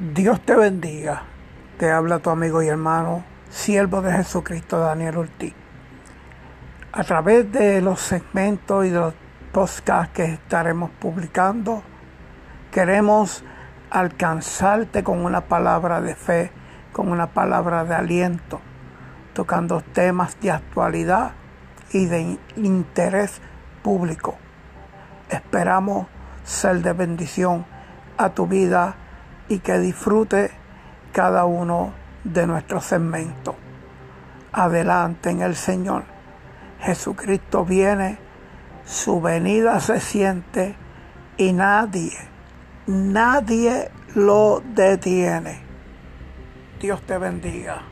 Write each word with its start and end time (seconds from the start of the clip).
Dios 0.00 0.40
te 0.42 0.54
bendiga. 0.54 1.24
Te 1.76 1.90
habla 1.90 2.20
tu 2.20 2.30
amigo 2.30 2.62
y 2.62 2.68
hermano, 2.68 3.24
siervo 3.50 4.00
de 4.00 4.12
Jesucristo, 4.12 4.78
Daniel 4.78 5.16
Ortiz. 5.16 5.54
A 6.92 7.02
través 7.02 7.50
de 7.50 7.82
los 7.82 7.98
segmentos 7.98 8.86
y 8.86 8.90
de 8.90 9.00
los 9.00 9.14
podcasts 9.50 10.14
que 10.14 10.34
estaremos 10.34 10.90
publicando, 11.00 11.82
queremos 12.70 13.42
alcanzarte 13.90 15.02
con 15.02 15.24
una 15.24 15.40
palabra 15.40 16.00
de 16.00 16.14
fe, 16.14 16.52
con 16.92 17.08
una 17.08 17.26
palabra 17.34 17.82
de 17.82 17.96
aliento, 17.96 18.60
tocando 19.32 19.80
temas 19.80 20.38
de 20.40 20.52
actualidad 20.52 21.32
y 21.92 22.06
de 22.06 22.38
interés 22.54 23.40
público. 23.82 24.36
Esperamos 25.28 26.06
ser 26.44 26.82
de 26.82 26.92
bendición 26.92 27.66
a 28.16 28.28
tu 28.28 28.46
vida 28.46 28.94
y 29.48 29.58
que 29.60 29.78
disfrute 29.78 30.50
cada 31.12 31.44
uno 31.44 31.92
de 32.24 32.46
nuestros 32.46 32.84
segmentos. 32.84 33.54
Adelante 34.52 35.30
en 35.30 35.42
el 35.42 35.56
Señor. 35.56 36.04
Jesucristo 36.80 37.64
viene, 37.64 38.18
su 38.84 39.20
venida 39.20 39.80
se 39.80 40.00
siente 40.00 40.76
y 41.36 41.52
nadie, 41.52 42.12
nadie 42.86 43.90
lo 44.14 44.62
detiene. 44.74 45.62
Dios 46.80 47.02
te 47.02 47.18
bendiga. 47.18 47.82